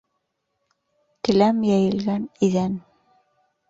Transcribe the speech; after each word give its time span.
Келәм 1.29 1.61
йәйелгән 1.71 2.27
иҙән 2.51 2.85